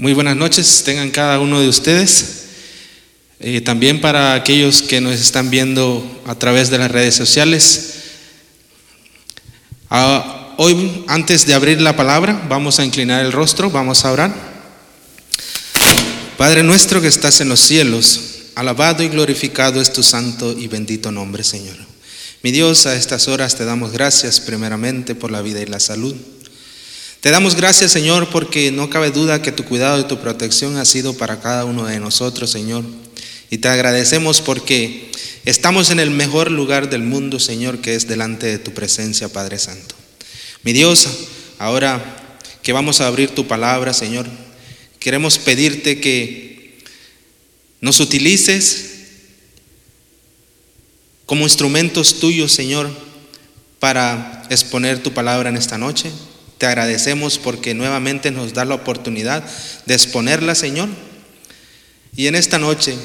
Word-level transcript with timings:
Muy 0.00 0.12
buenas 0.12 0.36
noches, 0.36 0.84
tengan 0.84 1.10
cada 1.10 1.40
uno 1.40 1.60
de 1.60 1.68
ustedes. 1.68 2.44
Eh, 3.40 3.60
también 3.62 4.00
para 4.00 4.34
aquellos 4.34 4.80
que 4.80 5.00
nos 5.00 5.20
están 5.20 5.50
viendo 5.50 6.22
a 6.24 6.36
través 6.36 6.70
de 6.70 6.78
las 6.78 6.92
redes 6.92 7.16
sociales. 7.16 7.94
Ah, 9.90 10.54
hoy, 10.56 11.04
antes 11.08 11.46
de 11.46 11.54
abrir 11.54 11.80
la 11.80 11.96
palabra, 11.96 12.46
vamos 12.48 12.78
a 12.78 12.84
inclinar 12.84 13.24
el 13.24 13.32
rostro, 13.32 13.72
vamos 13.72 14.04
a 14.04 14.12
orar. 14.12 14.32
Padre 16.36 16.62
nuestro 16.62 17.00
que 17.00 17.08
estás 17.08 17.40
en 17.40 17.48
los 17.48 17.58
cielos, 17.58 18.20
alabado 18.54 19.02
y 19.02 19.08
glorificado 19.08 19.80
es 19.80 19.92
tu 19.92 20.04
santo 20.04 20.56
y 20.56 20.68
bendito 20.68 21.10
nombre, 21.10 21.42
Señor. 21.42 21.76
Mi 22.44 22.52
Dios, 22.52 22.86
a 22.86 22.94
estas 22.94 23.26
horas 23.26 23.56
te 23.56 23.64
damos 23.64 23.90
gracias 23.90 24.38
primeramente 24.38 25.16
por 25.16 25.32
la 25.32 25.42
vida 25.42 25.60
y 25.60 25.66
la 25.66 25.80
salud. 25.80 26.14
Te 27.20 27.32
damos 27.32 27.56
gracias, 27.56 27.90
Señor, 27.90 28.28
porque 28.28 28.70
no 28.70 28.90
cabe 28.90 29.10
duda 29.10 29.42
que 29.42 29.50
tu 29.50 29.64
cuidado 29.64 29.98
y 29.98 30.04
tu 30.04 30.20
protección 30.20 30.76
ha 30.76 30.84
sido 30.84 31.14
para 31.14 31.40
cada 31.40 31.64
uno 31.64 31.84
de 31.84 31.98
nosotros, 31.98 32.48
Señor. 32.48 32.84
Y 33.50 33.58
te 33.58 33.66
agradecemos 33.66 34.40
porque 34.40 35.10
estamos 35.44 35.90
en 35.90 35.98
el 35.98 36.10
mejor 36.10 36.52
lugar 36.52 36.88
del 36.88 37.02
mundo, 37.02 37.40
Señor, 37.40 37.80
que 37.80 37.96
es 37.96 38.06
delante 38.06 38.46
de 38.46 38.60
tu 38.60 38.72
presencia, 38.72 39.28
Padre 39.32 39.58
Santo. 39.58 39.96
Mi 40.62 40.72
Dios, 40.72 41.08
ahora 41.58 42.38
que 42.62 42.72
vamos 42.72 43.00
a 43.00 43.08
abrir 43.08 43.30
tu 43.30 43.48
palabra, 43.48 43.92
Señor, 43.92 44.26
queremos 45.00 45.38
pedirte 45.38 46.00
que 46.00 46.78
nos 47.80 47.98
utilices 47.98 48.90
como 51.26 51.42
instrumentos 51.42 52.20
tuyos, 52.20 52.52
Señor, 52.52 52.88
para 53.80 54.46
exponer 54.50 55.02
tu 55.02 55.12
palabra 55.12 55.48
en 55.48 55.56
esta 55.56 55.78
noche. 55.78 56.12
Te 56.58 56.66
agradecemos 56.66 57.38
porque 57.38 57.72
nuevamente 57.74 58.30
nos 58.30 58.52
da 58.52 58.64
la 58.64 58.74
oportunidad 58.74 59.44
de 59.86 59.94
exponerla, 59.94 60.54
Señor. 60.54 60.88
Y 62.16 62.26
en 62.26 62.34
esta 62.34 62.58
noche 62.58 62.96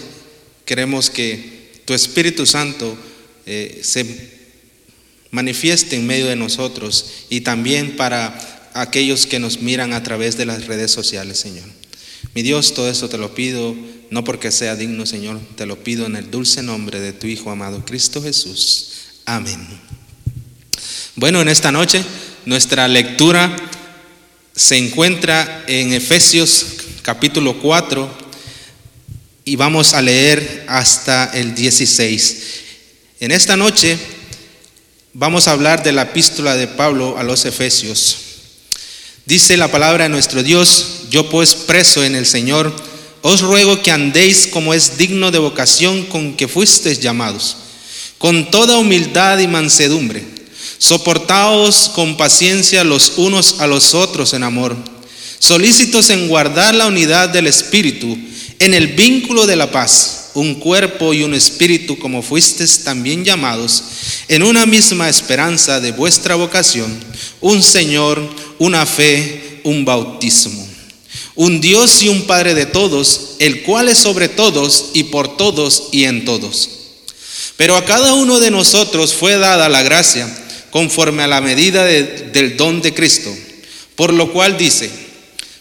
queremos 0.66 1.10
que 1.10 1.82
tu 1.86 1.94
Espíritu 1.94 2.46
Santo 2.46 2.98
eh, 3.46 3.82
se 3.84 4.34
manifieste 5.30 5.96
en 5.96 6.08
medio 6.08 6.28
de 6.28 6.36
nosotros 6.36 7.26
y 7.30 7.42
también 7.42 7.96
para 7.96 8.72
aquellos 8.74 9.28
que 9.28 9.40
nos 9.40 9.62
miran 9.62 9.94
a 9.94 10.02
través 10.02 10.38
de 10.38 10.46
las 10.46 10.66
redes 10.66 10.92
sociales, 10.92 11.40
Señor. 11.40 11.66
Mi 12.34 12.42
Dios, 12.42 12.74
todo 12.74 12.90
eso 12.90 13.10
te 13.10 13.18
lo 13.18 13.36
pido, 13.36 13.76
no 14.10 14.24
porque 14.24 14.52
sea 14.52 14.76
digno, 14.76 15.06
Señor, 15.06 15.40
te 15.56 15.66
lo 15.66 15.84
pido 15.84 16.08
en 16.08 16.16
el 16.16 16.32
dulce 16.32 16.64
nombre 16.64 17.00
de 17.00 17.14
tu 17.14 17.28
Hijo 17.28 17.52
amado 17.52 17.86
Cristo 17.86 18.22
Jesús. 18.22 18.90
Amén. 19.26 19.60
Bueno, 21.16 21.42
en 21.42 21.50
esta 21.50 21.72
noche 21.72 22.04
nuestra 22.46 22.88
lectura 22.88 23.56
se 24.56 24.78
encuentra 24.78 25.64
en 25.68 25.94
Efesios 25.94 26.66
capítulo 27.02 27.58
4 27.60 28.10
y 29.46 29.56
vamos 29.56 29.94
a 29.94 30.02
leer 30.02 30.66
hasta 30.68 31.32
el 31.34 31.56
16. 31.56 32.44
En 33.22 33.32
esta 33.32 33.56
noche 33.56 33.98
vamos 35.14 35.48
a 35.48 35.52
hablar 35.52 35.84
de 35.84 35.94
la 35.94 36.04
epístola 36.04 36.56
de 36.56 36.68
Pablo 36.68 37.18
a 37.18 37.24
los 37.24 37.46
Efesios. 37.46 38.18
Dice 39.26 39.56
la 39.56 39.72
palabra 39.72 40.04
de 40.04 40.10
nuestro 40.10 40.44
Dios, 40.44 41.04
yo 41.10 41.30
pues 41.30 41.56
preso 41.56 42.04
en 42.04 42.16
el 42.16 42.26
Señor, 42.26 42.76
os 43.22 43.40
ruego 43.40 43.82
que 43.82 43.92
andéis 43.92 44.48
como 44.48 44.74
es 44.74 44.98
digno 44.98 45.32
de 45.32 45.40
vocación 45.40 46.04
con 46.08 46.36
que 46.36 46.50
fuisteis 46.50 47.00
llamados, 47.00 47.56
con 48.18 48.52
toda 48.52 48.78
humildad 48.78 49.40
y 49.40 49.48
mansedumbre 49.48 50.33
Soportaos 50.84 51.92
con 51.96 52.18
paciencia 52.18 52.84
los 52.84 53.14
unos 53.16 53.62
a 53.62 53.68
los 53.68 53.94
otros 53.94 54.34
en 54.34 54.44
amor, 54.44 54.76
solícitos 55.40 56.10
en 56.10 56.28
guardar 56.28 56.76
la 56.76 56.88
unidad 56.88 57.30
del 57.30 57.48
Espíritu, 57.48 58.18
en 58.60 58.74
el 58.74 58.88
vínculo 58.88 59.48
de 59.48 59.56
la 59.56 59.72
paz, 59.72 60.32
un 60.34 60.56
cuerpo 60.56 61.14
y 61.14 61.24
un 61.24 61.36
espíritu 61.36 61.98
como 61.98 62.22
fuisteis 62.22 62.84
también 62.84 63.24
llamados, 63.24 63.82
en 64.28 64.44
una 64.44 64.66
misma 64.66 65.08
esperanza 65.08 65.80
de 65.80 65.94
vuestra 65.94 66.36
vocación, 66.36 66.94
un 67.40 67.64
Señor, 67.64 68.22
una 68.60 68.86
fe, 68.86 69.62
un 69.64 69.86
bautismo. 69.86 70.68
Un 71.36 71.62
Dios 71.62 72.04
y 72.04 72.10
un 72.10 72.24
Padre 72.24 72.56
de 72.56 72.66
todos, 72.66 73.38
el 73.40 73.64
cual 73.64 73.88
es 73.88 74.00
sobre 74.00 74.28
todos 74.28 74.90
y 74.94 75.04
por 75.04 75.38
todos 75.38 75.84
y 75.94 76.04
en 76.04 76.26
todos. 76.26 76.70
Pero 77.56 77.78
a 77.78 77.86
cada 77.86 78.16
uno 78.16 78.42
de 78.42 78.52
nosotros 78.52 79.14
fue 79.14 79.38
dada 79.38 79.70
la 79.70 79.82
gracia 79.82 80.42
conforme 80.74 81.22
a 81.22 81.28
la 81.28 81.40
medida 81.40 81.86
del 81.86 82.58
don 82.58 82.82
de 82.82 82.96
Cristo. 82.96 83.32
Por 83.96 84.12
lo 84.12 84.34
cual 84.34 84.58
dice, 84.58 84.90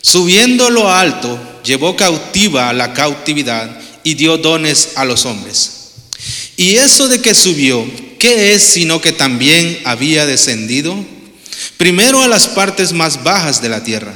subiendo 0.01 0.71
lo 0.71 0.91
alto, 0.91 1.39
llevó 1.63 1.95
cautiva 1.97 2.73
la 2.73 2.95
cautividad 2.95 3.79
y 4.05 4.15
dio 4.15 4.39
dones 4.39 4.93
a 4.95 5.05
los 5.05 5.27
hombres. 5.27 5.91
Y 6.57 6.77
eso 6.77 7.09
de 7.09 7.21
que 7.21 7.35
subió, 7.35 7.85
¿qué 8.19 8.55
es 8.55 8.63
sino 8.63 9.03
que 9.03 9.13
también 9.13 9.81
había 9.85 10.25
descendido? 10.25 10.97
Primero 11.77 12.23
a 12.23 12.29
las 12.29 12.49
partes 12.49 12.95
más 12.95 13.23
bajas 13.23 13.61
de 13.61 13.69
la 13.69 13.85
tierra. 13.85 14.15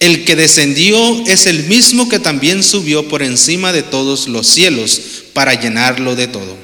El 0.00 0.26
que 0.26 0.36
descendió 0.36 1.24
es 1.26 1.46
el 1.46 1.64
mismo 1.64 2.10
que 2.10 2.18
también 2.18 2.62
subió 2.62 3.08
por 3.08 3.22
encima 3.22 3.72
de 3.72 3.82
todos 3.82 4.28
los 4.28 4.46
cielos 4.48 5.00
para 5.32 5.54
llenarlo 5.54 6.14
de 6.14 6.26
todo. 6.26 6.63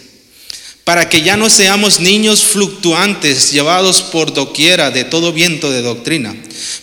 para 0.83 1.09
que 1.09 1.21
ya 1.21 1.37
no 1.37 1.49
seamos 1.49 1.99
niños 1.99 2.43
fluctuantes 2.43 3.51
llevados 3.51 4.01
por 4.01 4.33
doquiera 4.33 4.91
de 4.91 5.03
todo 5.03 5.31
viento 5.31 5.71
de 5.71 5.81
doctrina, 5.81 6.35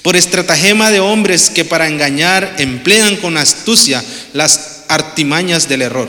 por 0.02 0.16
estratagema 0.16 0.90
de 0.90 1.00
hombres 1.00 1.50
que 1.50 1.64
para 1.64 1.88
engañar 1.88 2.56
emplean 2.58 3.16
con 3.16 3.36
astucia 3.36 4.04
las 4.32 4.84
artimañas 4.88 5.68
del 5.68 5.82
error, 5.82 6.08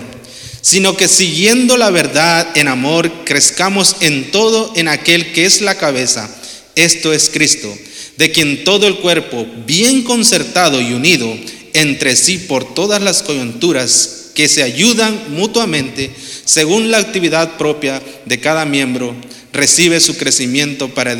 sino 0.61 0.95
que 0.95 1.07
siguiendo 1.07 1.77
la 1.77 1.89
verdad 1.89 2.47
en 2.55 2.67
amor 2.67 3.11
crezcamos 3.25 3.97
en 4.01 4.31
todo 4.31 4.71
en 4.75 4.87
aquel 4.87 5.33
que 5.33 5.45
es 5.45 5.61
la 5.61 5.75
cabeza, 5.75 6.29
esto 6.75 7.11
es 7.11 7.29
Cristo, 7.33 7.75
de 8.17 8.31
quien 8.31 8.63
todo 8.63 8.87
el 8.87 8.97
cuerpo, 8.97 9.47
bien 9.65 10.03
concertado 10.03 10.79
y 10.79 10.93
unido 10.93 11.35
entre 11.73 12.15
sí 12.15 12.37
por 12.37 12.73
todas 12.73 13.01
las 13.01 13.23
coyunturas 13.23 14.18
que 14.33 14.47
se 14.47 14.63
ayudan 14.63 15.33
mutuamente, 15.33 16.11
según 16.45 16.91
la 16.91 16.97
actividad 16.97 17.57
propia 17.57 18.01
de 18.25 18.39
cada 18.39 18.65
miembro, 18.65 19.15
recibe 19.51 19.99
su 19.99 20.17
crecimiento 20.17 20.89
para, 20.89 21.17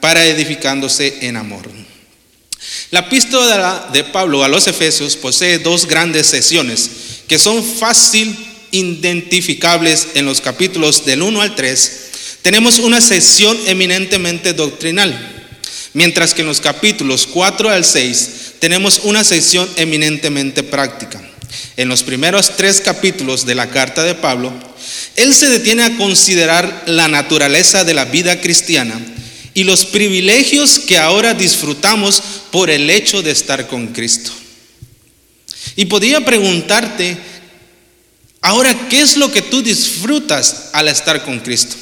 para 0.00 0.26
edificándose 0.26 1.18
en 1.22 1.36
amor. 1.36 1.68
La 2.90 3.00
epístola 3.00 3.88
de 3.92 4.04
Pablo 4.04 4.44
a 4.44 4.48
los 4.48 4.66
Efesios 4.66 5.16
posee 5.16 5.58
dos 5.58 5.86
grandes 5.86 6.26
sesiones 6.26 6.90
que 7.26 7.38
son 7.38 7.62
fácil 7.62 8.36
identificables 8.70 10.08
en 10.14 10.24
los 10.24 10.40
capítulos 10.40 11.04
del 11.04 11.22
1 11.22 11.40
al 11.42 11.54
3. 11.54 12.00
Tenemos 12.42 12.78
una 12.78 13.00
sesión 13.00 13.56
eminentemente 13.66 14.52
doctrinal, 14.54 15.46
mientras 15.92 16.34
que 16.34 16.42
en 16.42 16.48
los 16.48 16.60
capítulos 16.60 17.26
4 17.26 17.70
al 17.70 17.84
6 17.84 18.30
tenemos 18.58 19.00
una 19.04 19.24
sesión 19.24 19.68
eminentemente 19.76 20.62
práctica 20.62 21.27
en 21.78 21.88
los 21.88 22.02
primeros 22.02 22.56
tres 22.56 22.80
capítulos 22.80 23.46
de 23.46 23.54
la 23.54 23.70
carta 23.70 24.02
de 24.02 24.16
Pablo, 24.16 24.52
él 25.16 25.34
se 25.34 25.48
detiene 25.48 25.84
a 25.84 25.96
considerar 25.96 26.84
la 26.86 27.08
naturaleza 27.08 27.84
de 27.84 27.94
la 27.94 28.04
vida 28.04 28.40
cristiana 28.40 29.00
y 29.54 29.64
los 29.64 29.84
privilegios 29.84 30.78
que 30.78 30.98
ahora 30.98 31.34
disfrutamos 31.34 32.22
por 32.50 32.70
el 32.70 32.90
hecho 32.90 33.22
de 33.22 33.30
estar 33.30 33.66
con 33.68 33.88
Cristo. 33.88 34.32
Y 35.76 35.84
podría 35.84 36.24
preguntarte, 36.24 37.16
ahora, 38.40 38.88
¿qué 38.88 39.00
es 39.00 39.16
lo 39.16 39.30
que 39.30 39.42
tú 39.42 39.62
disfrutas 39.62 40.70
al 40.72 40.88
estar 40.88 41.24
con 41.24 41.38
Cristo? 41.40 41.76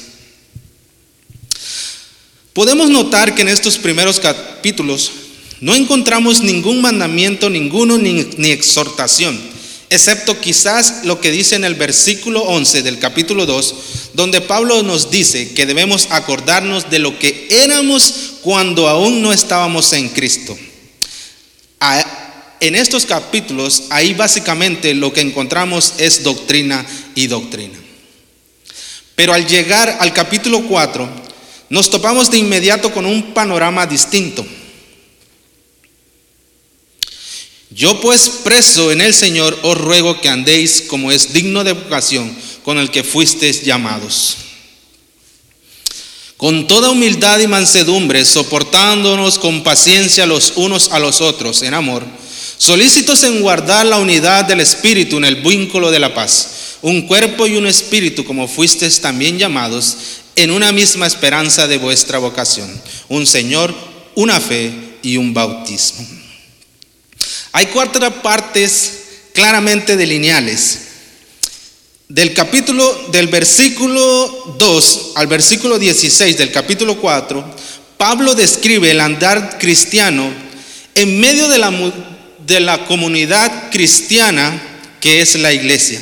Podemos 2.53 2.89
notar 2.89 3.35
que 3.35 3.43
en 3.43 3.49
estos 3.49 3.77
primeros 3.77 4.19
capítulos 4.19 5.11
no 5.59 5.73
encontramos 5.73 6.41
ningún 6.41 6.81
mandamiento, 6.81 7.49
ninguno, 7.49 7.97
ni, 7.97 8.27
ni 8.37 8.51
exhortación 8.51 9.46
excepto 9.89 10.39
quizás 10.39 11.05
lo 11.05 11.21
que 11.21 11.31
dice 11.31 11.55
en 11.55 11.63
el 11.63 11.75
versículo 11.75 12.41
11 12.41 12.81
del 12.81 12.99
capítulo 12.99 13.45
2, 13.45 13.75
donde 14.13 14.41
Pablo 14.41 14.83
nos 14.83 15.09
dice 15.11 15.53
que 15.53 15.65
debemos 15.65 16.07
acordarnos 16.11 16.89
de 16.89 16.99
lo 16.99 17.17
que 17.19 17.47
éramos 17.49 18.13
cuando 18.41 18.87
aún 18.87 19.21
no 19.21 19.31
estábamos 19.31 19.93
en 19.93 20.09
Cristo. 20.09 20.57
en 22.59 22.75
estos 22.75 23.05
capítulos, 23.05 23.83
ahí 23.91 24.13
básicamente 24.13 24.95
lo 24.95 25.13
que 25.13 25.21
encontramos 25.21 25.93
es 25.99 26.23
doctrina 26.23 26.85
y 27.13 27.27
doctrina. 27.27 27.77
Pero 29.15 29.33
al 29.33 29.47
llegar 29.47 29.97
al 29.99 30.11
capítulo 30.13 30.63
4, 30.67 31.07
nos 31.69 31.89
topamos 31.89 32.31
de 32.31 32.37
inmediato 32.37 32.91
con 32.91 33.05
un 33.05 33.33
panorama 33.33 33.85
distinto. 33.85 34.45
Yo 37.69 37.99
pues 37.99 38.29
preso 38.43 38.91
en 38.91 39.01
el 39.01 39.13
Señor 39.13 39.57
os 39.63 39.77
ruego 39.77 40.21
que 40.21 40.29
andéis 40.29 40.85
como 40.87 41.11
es 41.11 41.33
digno 41.33 41.63
de 41.63 41.73
vocación 41.73 42.33
con 42.63 42.77
el 42.77 42.91
que 42.91 43.03
fuisteis 43.03 43.63
llamados. 43.63 44.37
Con 46.37 46.67
toda 46.67 46.91
humildad 46.91 47.39
y 47.39 47.47
mansedumbre, 47.47 48.23
soportándonos 48.23 49.39
con 49.39 49.63
paciencia 49.63 50.25
los 50.25 50.53
unos 50.55 50.91
a 50.91 50.99
los 50.99 51.19
otros 51.19 51.63
en 51.63 51.73
amor, 51.73 52.05
solícitos 52.57 53.23
en 53.23 53.41
guardar 53.41 53.85
la 53.85 53.97
unidad 53.97 54.45
del 54.45 54.61
Espíritu 54.61 55.17
en 55.17 55.25
el 55.25 55.37
vínculo 55.37 55.91
de 55.91 55.99
la 55.99 56.13
paz, 56.13 56.77
un 56.83 57.01
cuerpo 57.03 57.47
y 57.47 57.57
un 57.57 57.65
espíritu 57.65 58.23
como 58.23 58.47
fuisteis 58.47 59.01
también 59.01 59.39
llamados 59.39 59.97
en 60.35 60.51
una 60.51 60.71
misma 60.71 61.07
esperanza 61.07 61.67
de 61.67 61.79
vuestra 61.79 62.19
vocación, 62.19 62.69
un 63.09 63.25
Señor, 63.25 63.73
una 64.13 64.39
fe 64.39 64.71
y 65.01 65.17
un 65.17 65.33
bautismo. 65.33 66.16
Hay 67.57 67.65
cuatro 67.73 68.21
partes 68.21 68.99
claramente 69.33 69.97
delineales. 69.97 70.77
Del 72.07 72.31
capítulo, 72.35 73.07
del 73.11 73.29
versículo 73.29 74.55
2 74.59 75.13
al 75.15 75.25
versículo 75.25 75.79
16 75.79 76.37
del 76.37 76.51
capítulo 76.51 76.97
4, 76.97 77.55
Pablo 77.97 78.35
describe 78.35 78.91
el 78.91 78.99
andar 78.99 79.57
cristiano 79.57 80.31
en 80.93 81.19
medio 81.19 81.49
de 81.49 82.59
la, 82.59 82.85
comunidad 82.85 83.71
cristiana 83.71 84.61
que 85.01 85.21
es 85.21 85.33
la 85.33 85.51
iglesia. 85.51 85.99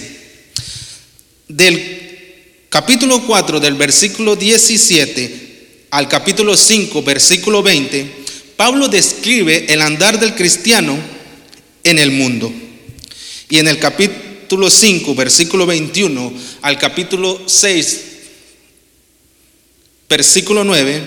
Del 1.47 2.65
capítulo 2.67 3.25
4, 3.25 3.61
del 3.61 3.75
versículo 3.75 4.35
17 4.35 5.87
al 5.91 6.09
capítulo 6.09 6.57
5, 6.57 7.01
versículo 7.01 7.63
20, 7.63 8.25
Pablo 8.57 8.89
describe 8.89 9.71
el 9.71 9.81
andar 9.81 10.19
del 10.19 10.35
cristiano 10.35 11.14
en 11.85 11.99
el 11.99 12.11
mundo. 12.11 12.51
Y 13.49 13.59
en 13.59 13.69
el 13.69 13.79
capítulo 13.79 14.69
5, 14.69 15.15
versículo 15.15 15.65
21 15.65 16.33
al 16.61 16.77
capítulo 16.77 17.41
6, 17.47 18.01
versículo 20.09 20.65
9, 20.65 21.01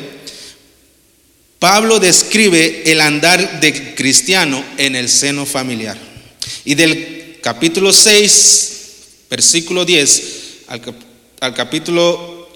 Pablo 1.58 1.98
describe 1.98 2.90
el 2.90 3.00
andar 3.00 3.60
de 3.60 3.94
cristiano 3.94 4.64
en 4.78 4.96
el 4.96 5.10
seno 5.10 5.44
familiar. 5.44 5.98
Y 6.64 6.74
del 6.74 7.38
capítulo 7.42 7.92
6, 7.92 8.72
versículo 9.28 9.84
10 9.84 10.22
al 10.68 10.80
al 11.40 11.54
capítulo, 11.54 12.48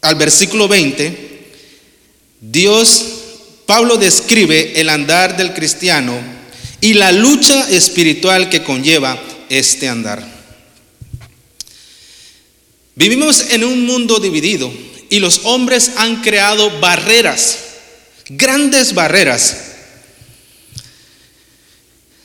al 0.00 0.14
versículo 0.14 0.68
20, 0.68 1.50
Dios, 2.40 3.04
Pablo 3.66 3.96
describe 3.96 4.80
el 4.80 4.88
andar 4.88 5.36
del 5.36 5.52
cristiano 5.52 6.33
y 6.84 6.92
la 6.92 7.12
lucha 7.12 7.66
espiritual 7.70 8.50
que 8.50 8.62
conlleva 8.62 9.18
este 9.48 9.88
andar. 9.88 10.22
Vivimos 12.94 13.46
en 13.52 13.64
un 13.64 13.86
mundo 13.86 14.18
dividido 14.20 14.70
y 15.08 15.18
los 15.18 15.40
hombres 15.44 15.92
han 15.96 16.20
creado 16.20 16.78
barreras, 16.80 17.60
grandes 18.28 18.92
barreras, 18.92 19.56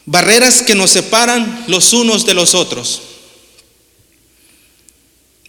barreras 0.03 0.61
que 0.61 0.75
nos 0.75 0.91
separan 0.91 1.63
los 1.67 1.93
unos 1.93 2.25
de 2.25 2.33
los 2.33 2.53
otros 2.53 3.03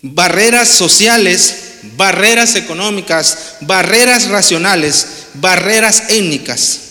barreras 0.03 0.69
sociales, 0.69 1.81
barreras 1.97 2.55
económicas, 2.55 3.57
barreras 3.63 4.29
racionales, 4.29 5.07
barreras 5.35 6.05
étnicas. 6.11 6.90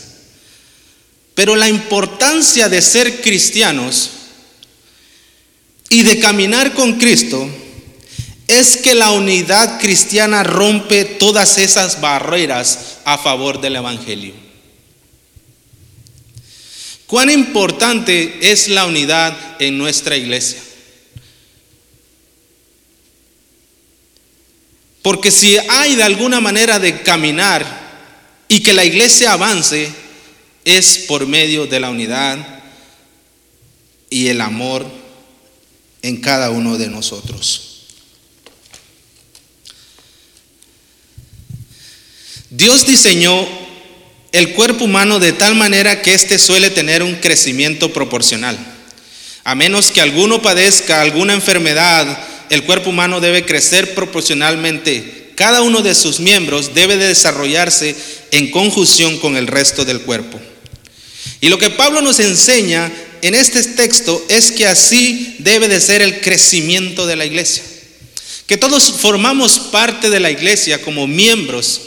Pero 1.40 1.56
la 1.56 1.70
importancia 1.70 2.68
de 2.68 2.82
ser 2.82 3.22
cristianos 3.22 4.10
y 5.88 6.04
de 6.04 6.20
caminar 6.20 6.74
con 6.74 6.96
Cristo 6.96 7.50
es 8.46 8.76
que 8.76 8.94
la 8.94 9.12
unidad 9.12 9.80
cristiana 9.80 10.44
rompe 10.44 11.06
todas 11.06 11.58
esas 11.58 12.02
barreras 12.02 12.98
a 13.06 13.18
favor 13.18 13.62
del 13.62 13.78
Evangelio. 13.78 14.34
Cuán 17.08 17.30
importante 17.30 18.52
es 18.52 18.68
la 18.68 18.86
unidad 18.86 19.62
en 19.62 19.78
nuestra 19.78 20.18
iglesia. 20.18 20.60
Porque 25.02 25.32
si 25.32 25.58
hay 25.70 25.96
de 25.96 26.04
alguna 26.04 26.42
manera 26.42 26.80
de 26.80 27.02
caminar 27.02 27.66
y 28.50 28.60
que 28.60 28.74
la 28.74 28.84
iglesia 28.84 29.32
avance, 29.32 30.09
es 30.78 31.06
por 31.08 31.26
medio 31.26 31.68
de 31.68 31.80
la 31.80 31.90
unidad 31.90 32.38
y 34.10 34.28
el 34.28 34.42
amor 34.42 34.86
en 36.02 36.22
cada 36.22 36.50
uno 36.52 36.78
de 36.78 36.88
nosotros. 36.88 37.66
Dios 42.50 42.86
diseñó 42.86 43.48
el 44.32 44.54
cuerpo 44.54 44.86
humano 44.86 45.20
de 45.20 45.34
tal 45.34 45.56
manera 45.56 46.02
que 46.02 46.14
éste 46.14 46.40
suele 46.40 46.70
tener 46.70 47.04
un 47.04 47.16
crecimiento 47.16 47.94
proporcional. 47.94 48.58
A 49.44 49.56
menos 49.56 49.92
que 49.92 50.02
alguno 50.02 50.42
padezca 50.42 51.02
alguna 51.02 51.34
enfermedad 51.34 52.28
el 52.50 52.64
cuerpo 52.64 52.90
humano 52.90 53.22
debe 53.22 53.46
crecer 53.46 53.94
proporcionalmente. 53.94 55.34
Cada 55.36 55.62
uno 55.62 55.82
de 55.82 55.96
sus 55.96 56.20
miembros 56.20 56.74
debe 56.74 56.98
de 56.98 57.08
desarrollarse 57.08 57.96
en 58.32 58.52
conjunción 58.52 59.20
con 59.20 59.38
el 59.38 59.48
resto 59.48 59.86
del 59.86 60.02
cuerpo. 60.02 60.40
Y 61.42 61.50
lo 61.50 61.58
que 61.58 61.70
Pablo 61.70 62.02
nos 62.02 62.20
enseña 62.20 62.92
en 63.22 63.36
este 63.36 63.62
texto 63.64 64.26
es 64.30 64.52
que 64.52 64.66
así 64.68 65.36
debe 65.40 65.68
de 65.68 65.80
ser 65.80 66.02
el 66.02 66.22
crecimiento 66.22 67.06
de 67.06 67.16
la 67.16 67.26
iglesia. 67.26 67.64
Que 68.48 68.58
todos 68.58 68.94
formamos 68.94 69.60
parte 69.60 70.10
de 70.10 70.20
la 70.20 70.32
iglesia 70.32 70.82
como 70.82 71.08
miembros 71.08 71.82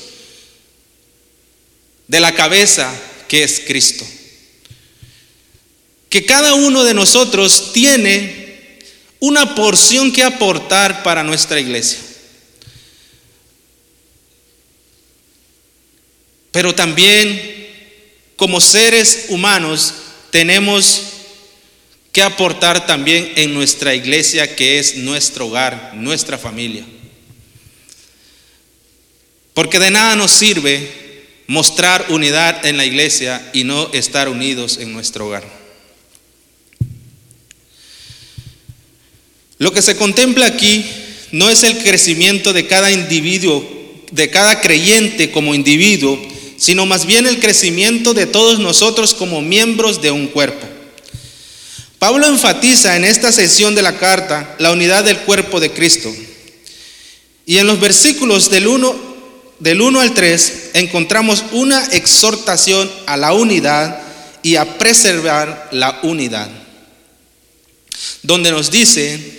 de 2.06 2.20
la 2.20 2.34
cabeza 2.34 2.92
que 3.28 3.42
es 3.42 3.62
Cristo. 3.66 4.04
Que 6.08 6.24
cada 6.26 6.54
uno 6.54 6.84
de 6.84 6.94
nosotros 6.94 7.72
tiene 7.72 8.78
una 9.18 9.54
porción 9.54 10.12
que 10.12 10.22
aportar 10.22 11.02
para 11.02 11.22
nuestra 11.22 11.58
iglesia. 11.58 11.99
Pero 16.50 16.75
también 16.75 17.62
como 18.42 18.61
seres 18.61 19.26
humanos 19.28 19.94
tenemos 20.32 21.02
que 22.11 22.22
aportar 22.22 22.88
también 22.88 23.34
en 23.37 23.54
nuestra 23.54 23.94
iglesia 23.94 24.56
que 24.56 24.80
es 24.80 24.96
nuestro 24.96 25.46
hogar, 25.46 25.92
nuestra 25.94 26.37
familia. 26.38 26.84
Porque 29.54 29.78
de 29.78 29.92
nada 29.92 30.16
nos 30.16 30.32
sirve 30.32 31.22
mostrar 31.46 32.06
unidad 32.08 32.66
en 32.66 32.78
la 32.78 32.84
iglesia 32.84 33.49
y 33.52 33.62
no 33.62 33.92
estar 33.92 34.28
unidos 34.28 34.78
en 34.78 34.92
nuestro 34.92 35.28
hogar. 35.28 35.44
Lo 39.58 39.70
que 39.70 39.82
se 39.82 39.94
contempla 39.94 40.46
aquí 40.46 40.84
no 41.30 41.49
es 41.49 41.62
el 41.62 41.78
crecimiento 41.78 42.52
de 42.52 42.66
cada 42.66 42.90
individuo, 42.90 43.64
de 44.11 44.30
cada 44.30 44.61
creyente 44.61 45.30
como 45.30 45.54
individuo, 45.54 46.31
sino 46.62 46.87
más 46.87 47.07
bien 47.07 47.26
el 47.26 47.40
crecimiento 47.40 48.14
de 48.14 48.26
todos 48.26 48.61
nosotros 48.61 49.14
como 49.14 49.42
miembros 49.42 50.00
de 50.00 50.12
un 50.12 50.28
cuerpo. 50.28 50.64
Pablo 51.99 52.28
enfatiza 52.28 52.95
en 52.95 53.04
esta 53.04 53.33
sesión 53.33 53.75
de 53.75 53.83
la 53.83 53.99
carta 53.99 54.54
la 54.61 54.71
unidad 54.71 55.02
del 55.02 55.19
cuerpo 55.19 55.59
de 55.59 55.73
Cristo. 55.73 56.14
Y 57.47 57.59
en 57.59 57.66
los 57.66 57.81
versículos 57.81 58.49
del 58.49 58.69
1, 58.69 58.95
del 59.59 59.81
1 59.81 60.00
al 60.02 60.14
3 60.14 60.71
encontramos 60.75 61.42
una 61.50 61.85
exhortación 61.87 62.88
a 63.07 63.16
la 63.16 63.33
unidad 63.33 64.00
y 64.45 64.54
a 64.54 64.78
preservar 64.78 65.69
la 65.73 65.99
unidad, 66.04 66.49
donde 68.23 68.52
nos 68.52 68.71
dice, 68.71 69.31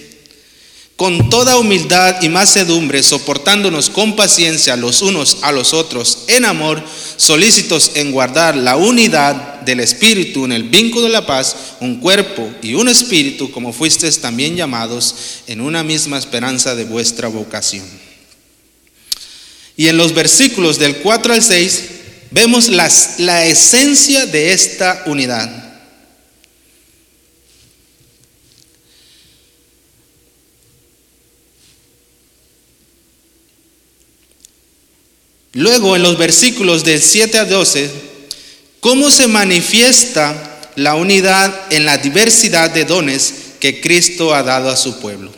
con 0.96 1.30
toda 1.30 1.58
humildad 1.58 2.22
y 2.22 2.30
macedumbre, 2.30 3.02
soportándonos 3.02 3.90
con 3.90 4.16
paciencia 4.16 4.76
los 4.76 5.02
unos 5.02 5.38
a 5.42 5.52
los 5.52 5.74
otros 5.74 6.20
en 6.28 6.46
amor, 6.46 6.84
solícitos 7.18 7.92
en 7.96 8.12
guardar 8.12 8.56
la 8.56 8.76
unidad 8.76 9.62
del 9.62 9.80
Espíritu 9.80 10.46
en 10.46 10.52
el 10.52 10.64
vínculo 10.64 11.06
de 11.06 11.10
la 11.10 11.26
paz, 11.26 11.56
un 11.80 12.00
cuerpo 12.00 12.48
y 12.62 12.76
un 12.76 12.90
espíritu, 12.90 13.50
como 13.52 13.74
fuisteis 13.74 14.22
también 14.22 14.56
llamados 14.56 15.16
en 15.48 15.62
una 15.62 15.84
misma 15.84 16.20
esperanza 16.20 16.76
de 16.76 16.86
vuestra 16.86 17.28
vocación. 17.28 17.86
Y 19.76 19.88
en 19.88 19.98
los 19.98 20.14
versículos 20.14 20.78
del 20.78 20.98
4 20.98 21.34
al 21.34 21.42
6 21.42 21.84
vemos 22.30 22.70
la 22.70 23.46
esencia 23.46 24.28
de 24.28 24.54
esta 24.54 25.04
unidad. 25.08 25.63
Luego, 35.54 35.96
en 35.96 36.04
los 36.04 36.18
versículos 36.18 36.84
del 36.84 37.02
7 37.02 37.38
a 37.38 37.46
12, 37.46 37.90
cómo 38.80 39.12
se 39.12 39.28
manifiesta 39.28 40.72
la 40.76 40.96
unidad 40.96 41.72
en 41.72 41.86
la 41.86 41.98
diversidad 41.98 42.72
de 42.72 42.86
dones 42.86 43.34
que 43.60 43.80
Cristo 43.80 44.34
ha 44.34 44.42
dado 44.44 44.70
a 44.70 44.76
su 44.76 45.00
pueblo. 45.00 45.32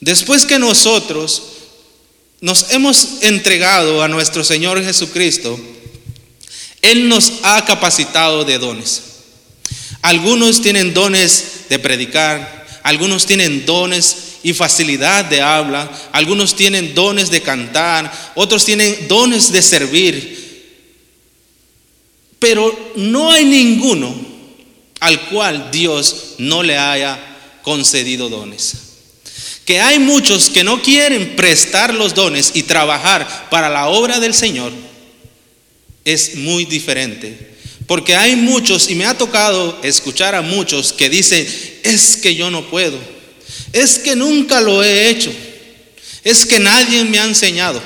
Después 0.00 0.44
que 0.44 0.58
nosotros 0.58 1.42
nos 2.40 2.72
hemos 2.72 3.22
entregado 3.22 4.02
a 4.02 4.08
nuestro 4.08 4.42
Señor 4.44 4.82
Jesucristo, 4.84 5.58
Él 6.82 7.08
nos 7.08 7.32
ha 7.42 7.64
capacitado 7.64 8.44
de 8.44 8.58
dones. 8.58 9.02
Algunos 10.02 10.60
tienen 10.60 10.92
dones 10.92 11.44
de 11.70 11.78
predicar, 11.78 12.66
algunos 12.82 13.24
tienen 13.24 13.64
dones 13.64 14.16
y 14.44 14.52
facilidad 14.52 15.24
de 15.24 15.40
habla, 15.40 15.90
algunos 16.12 16.54
tienen 16.54 16.94
dones 16.94 17.30
de 17.30 17.40
cantar, 17.40 18.12
otros 18.36 18.64
tienen 18.64 19.08
dones 19.08 19.50
de 19.50 19.62
servir, 19.62 20.44
pero 22.38 22.92
no 22.96 23.32
hay 23.32 23.46
ninguno 23.46 24.14
al 25.00 25.28
cual 25.28 25.70
Dios 25.72 26.34
no 26.38 26.62
le 26.62 26.76
haya 26.76 27.18
concedido 27.62 28.28
dones. 28.28 28.74
Que 29.64 29.80
hay 29.80 29.98
muchos 29.98 30.50
que 30.50 30.62
no 30.62 30.82
quieren 30.82 31.36
prestar 31.36 31.94
los 31.94 32.14
dones 32.14 32.52
y 32.54 32.64
trabajar 32.64 33.48
para 33.50 33.70
la 33.70 33.88
obra 33.88 34.20
del 34.20 34.34
Señor 34.34 34.72
es 36.04 36.36
muy 36.36 36.66
diferente. 36.66 37.54
Porque 37.86 38.14
hay 38.14 38.36
muchos, 38.36 38.90
y 38.90 38.94
me 38.94 39.06
ha 39.06 39.16
tocado 39.16 39.78
escuchar 39.82 40.34
a 40.34 40.42
muchos 40.42 40.92
que 40.92 41.08
dicen, 41.08 41.46
es 41.82 42.16
que 42.16 42.34
yo 42.34 42.50
no 42.50 42.68
puedo, 42.68 42.98
es 43.74 43.98
que 43.98 44.14
nunca 44.14 44.60
lo 44.60 44.84
he 44.84 45.08
hecho, 45.08 45.32
es 46.22 46.46
que 46.46 46.60
nadie 46.60 47.04
me 47.04 47.18
ha 47.18 47.24
enseñado. 47.24 47.82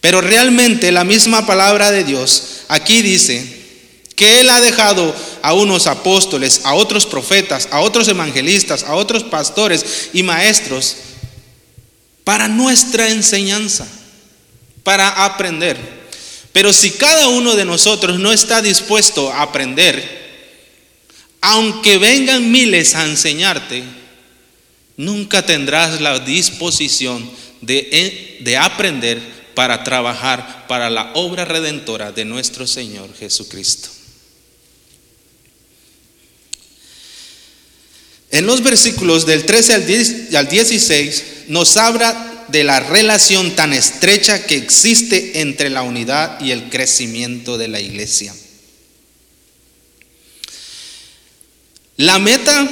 Pero 0.00 0.20
realmente 0.20 0.90
la 0.90 1.04
misma 1.04 1.46
palabra 1.46 1.92
de 1.92 2.02
Dios 2.02 2.62
aquí 2.66 3.00
dice 3.00 3.62
que 4.16 4.40
Él 4.40 4.50
ha 4.50 4.60
dejado 4.60 5.14
a 5.40 5.54
unos 5.54 5.86
apóstoles, 5.86 6.62
a 6.64 6.74
otros 6.74 7.06
profetas, 7.06 7.68
a 7.70 7.80
otros 7.80 8.08
evangelistas, 8.08 8.82
a 8.82 8.96
otros 8.96 9.22
pastores 9.22 10.10
y 10.12 10.24
maestros 10.24 10.96
para 12.24 12.48
nuestra 12.48 13.08
enseñanza, 13.08 13.86
para 14.82 15.24
aprender. 15.24 15.78
Pero 16.52 16.72
si 16.72 16.90
cada 16.90 17.28
uno 17.28 17.54
de 17.54 17.64
nosotros 17.64 18.18
no 18.18 18.32
está 18.32 18.60
dispuesto 18.62 19.32
a 19.32 19.42
aprender, 19.42 20.21
aunque 21.42 21.98
vengan 21.98 22.50
miles 22.50 22.94
a 22.94 23.04
enseñarte, 23.04 23.82
nunca 24.96 25.44
tendrás 25.44 26.00
la 26.00 26.20
disposición 26.20 27.28
de, 27.60 28.38
de, 28.40 28.56
aprender 28.56 29.20
para 29.54 29.82
trabajar 29.82 30.66
para 30.68 30.88
la 30.88 31.12
obra 31.14 31.44
redentora 31.44 32.12
de 32.12 32.24
nuestro 32.24 32.66
Señor 32.66 33.12
Jesucristo. 33.18 33.88
En 38.30 38.46
los 38.46 38.62
versículos 38.62 39.26
del 39.26 39.44
13 39.44 39.74
al 40.36 40.48
16 40.48 41.24
nos 41.48 41.76
habla 41.76 42.46
de 42.48 42.62
la 42.62 42.78
relación 42.80 43.56
tan 43.56 43.72
estrecha 43.72 44.46
que 44.46 44.56
existe 44.56 45.40
entre 45.40 45.70
la 45.70 45.82
unidad 45.82 46.40
y 46.40 46.52
el 46.52 46.70
crecimiento 46.70 47.58
de 47.58 47.68
la 47.68 47.80
iglesia. 47.80 48.32
La 52.02 52.18
meta 52.18 52.68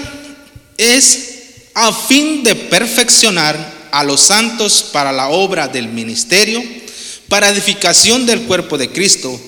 es 0.76 1.34
a 1.74 1.92
fin 1.92 2.42
de 2.42 2.56
perfeccionar 2.56 3.88
a 3.92 4.02
los 4.02 4.22
santos 4.22 4.84
para 4.92 5.12
la 5.12 5.28
obra 5.28 5.68
del 5.68 5.86
ministerio, 5.86 6.60
para 7.28 7.48
edificación 7.48 8.26
del 8.26 8.42
cuerpo 8.42 8.76
de 8.76 8.90
Cristo, 8.90 9.40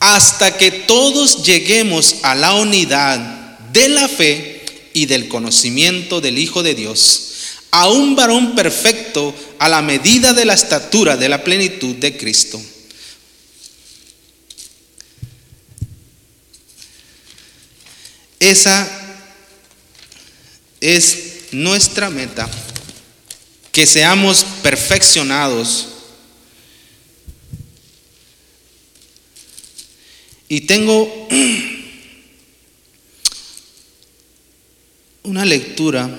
hasta 0.00 0.56
que 0.56 0.70
todos 0.70 1.44
lleguemos 1.44 2.16
a 2.22 2.34
la 2.34 2.54
unidad 2.54 3.58
de 3.70 3.90
la 3.90 4.08
fe 4.08 4.64
y 4.94 5.04
del 5.04 5.28
conocimiento 5.28 6.22
del 6.22 6.38
Hijo 6.38 6.62
de 6.62 6.74
Dios, 6.74 7.32
a 7.70 7.90
un 7.90 8.16
varón 8.16 8.54
perfecto 8.54 9.34
a 9.58 9.68
la 9.68 9.82
medida 9.82 10.32
de 10.32 10.46
la 10.46 10.54
estatura 10.54 11.18
de 11.18 11.28
la 11.28 11.44
plenitud 11.44 11.96
de 11.96 12.16
Cristo. 12.16 12.58
Esa 18.40 18.97
es 20.80 21.46
nuestra 21.52 22.10
meta, 22.10 22.48
que 23.72 23.86
seamos 23.86 24.44
perfeccionados. 24.62 25.88
Y 30.48 30.62
tengo 30.62 31.28
una 35.22 35.44
lectura 35.44 36.10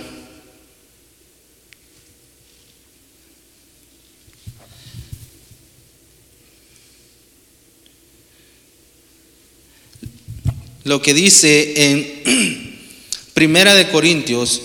lo 10.83 11.01
que 11.01 11.13
dice 11.13 11.91
en 11.91 12.65
Primera 13.39 13.73
de 13.73 13.87
Corintios, 13.87 14.61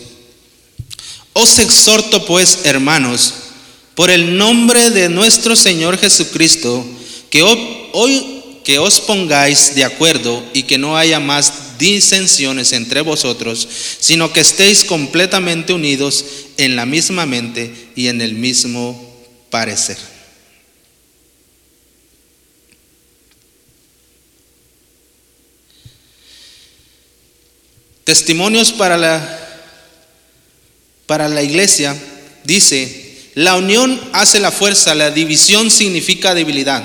os 1.32 1.60
exhorto 1.60 2.26
pues, 2.26 2.62
hermanos, 2.64 3.34
por 3.94 4.10
el 4.10 4.36
nombre 4.36 4.90
de 4.90 5.08
nuestro 5.08 5.54
Señor 5.54 5.96
Jesucristo, 5.96 6.84
que 7.30 7.44
hoy 7.44 8.42
que 8.64 8.80
os 8.80 8.98
pongáis 8.98 9.76
de 9.76 9.84
acuerdo 9.84 10.44
y 10.52 10.64
que 10.64 10.76
no 10.76 10.96
haya 10.96 11.20
más 11.20 11.78
disensiones 11.78 12.72
entre 12.72 13.02
vosotros, 13.02 13.68
sino 14.00 14.32
que 14.32 14.40
estéis 14.40 14.82
completamente 14.82 15.72
unidos 15.72 16.24
en 16.56 16.74
la 16.74 16.84
misma 16.84 17.26
mente 17.26 17.72
y 17.94 18.08
en 18.08 18.20
el 18.20 18.34
mismo 18.34 19.00
parecer. 19.50 20.13
Testimonios 28.04 28.72
para 28.72 28.96
la 28.96 29.40
para 31.06 31.28
la 31.28 31.42
iglesia 31.42 31.96
dice, 32.44 33.18
la 33.34 33.56
unión 33.56 34.00
hace 34.12 34.40
la 34.40 34.50
fuerza, 34.50 34.94
la 34.94 35.10
división 35.10 35.70
significa 35.70 36.34
debilidad. 36.34 36.82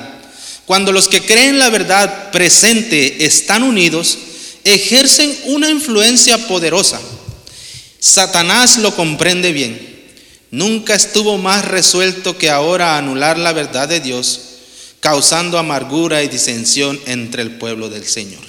Cuando 0.66 0.92
los 0.92 1.08
que 1.08 1.22
creen 1.22 1.58
la 1.58 1.70
verdad 1.70 2.32
presente 2.32 3.26
están 3.26 3.64
unidos, 3.64 4.18
ejercen 4.64 5.36
una 5.46 5.70
influencia 5.70 6.48
poderosa. 6.48 7.00
Satanás 8.00 8.78
lo 8.78 8.96
comprende 8.96 9.52
bien. 9.52 9.88
Nunca 10.52 10.96
estuvo 10.96 11.38
más 11.38 11.66
resuelto 11.66 12.38
que 12.38 12.50
ahora 12.50 12.96
a 12.96 12.98
anular 12.98 13.38
la 13.38 13.54
verdad 13.54 13.88
de 13.88 14.00
Dios, 14.00 14.42
causando 15.00 15.58
amargura 15.58 16.24
y 16.24 16.28
disensión 16.28 17.00
entre 17.06 17.42
el 17.42 17.52
pueblo 17.52 17.90
del 17.90 18.06
Señor. 18.06 18.44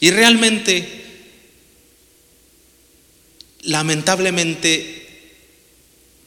Y 0.00 0.10
realmente, 0.10 0.99
lamentablemente, 3.62 5.08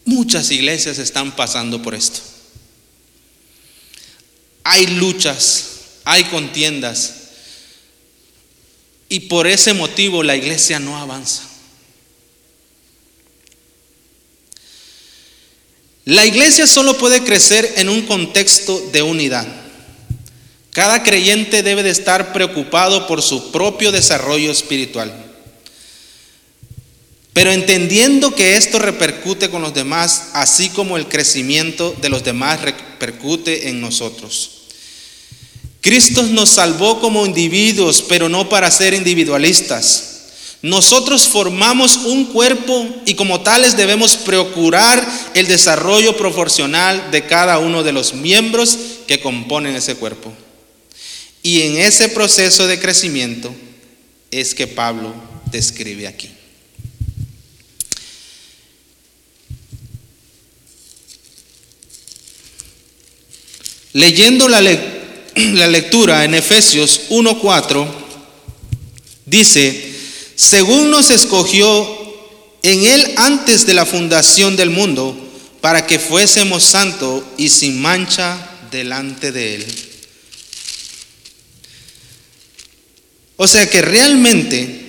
muchas 0.05 0.51
iglesias 0.51 0.99
están 0.99 1.35
pasando 1.35 1.81
por 1.81 1.95
esto. 1.95 2.19
Hay 4.63 4.87
luchas, 4.87 5.69
hay 6.03 6.25
contiendas. 6.25 7.15
Y 9.09 9.21
por 9.21 9.47
ese 9.47 9.73
motivo 9.73 10.23
la 10.23 10.35
iglesia 10.35 10.79
no 10.79 10.97
avanza. 10.97 11.43
La 16.05 16.25
iglesia 16.25 16.67
solo 16.67 16.97
puede 16.97 17.23
crecer 17.23 17.73
en 17.77 17.87
un 17.87 18.01
contexto 18.01 18.89
de 18.91 19.01
unidad. 19.01 19.47
Cada 20.71 21.03
creyente 21.03 21.63
debe 21.63 21.83
de 21.83 21.91
estar 21.91 22.33
preocupado 22.33 23.07
por 23.07 23.21
su 23.21 23.51
propio 23.51 23.91
desarrollo 23.91 24.51
espiritual. 24.51 25.22
Pero 27.33 27.51
entendiendo 27.51 28.35
que 28.35 28.55
esto 28.55 28.77
repercute 28.77 29.49
con 29.49 29.63
los 29.63 29.73
demás, 29.73 30.29
así 30.33 30.69
como 30.69 30.97
el 30.97 31.07
crecimiento 31.07 31.95
de 31.99 32.09
los 32.09 32.23
demás 32.23 32.61
repercute 32.61 33.69
en 33.69 33.81
nosotros. 33.81 34.51
Cristo 35.81 36.23
nos 36.23 36.49
salvó 36.49 37.01
como 37.01 37.25
individuos, 37.25 38.05
pero 38.07 38.29
no 38.29 38.47
para 38.47 38.69
ser 38.71 38.93
individualistas. 38.93 40.11
Nosotros 40.61 41.27
formamos 41.27 41.97
un 42.05 42.25
cuerpo 42.25 42.87
y 43.05 43.15
como 43.15 43.41
tales 43.41 43.75
debemos 43.75 44.15
procurar 44.15 45.05
el 45.33 45.47
desarrollo 45.47 46.15
proporcional 46.15 47.11
de 47.11 47.25
cada 47.25 47.59
uno 47.59 47.83
de 47.83 47.91
los 47.91 48.13
miembros 48.13 48.77
que 49.05 49.19
componen 49.19 49.75
ese 49.75 49.95
cuerpo. 49.95 50.31
Y 51.41 51.63
en 51.63 51.79
ese 51.79 52.07
proceso 52.07 52.65
de 52.65 52.79
crecimiento 52.79 53.53
es 54.31 54.55
que 54.55 54.67
Pablo 54.67 55.13
describe 55.51 56.07
aquí. 56.07 56.29
Leyendo 63.93 64.49
la, 64.49 64.61
lectura 65.67 66.25
en 66.25 66.33
Efesios 66.33 67.01
1.4, 67.09 67.87
dice, 69.25 69.93
según 70.35 70.89
nos 70.89 71.11
escogió 71.11 72.03
en 72.63 72.85
Él 72.85 73.13
antes 73.17 73.65
de 73.65 73.73
la 73.73 73.85
fundación 73.85 74.55
del 74.55 74.71
mundo, 74.71 75.15
para 75.61 75.87
que 75.87 75.99
fuésemos 75.99 76.63
santos 76.63 77.23
y 77.37 77.49
sin 77.49 77.81
mancha 77.81 78.49
delante 78.71 79.31
de 79.31 79.55
Él. 79.55 79.65
O 83.37 83.47
sea 83.47 83.69
que 83.69 83.81
realmente 83.81 84.83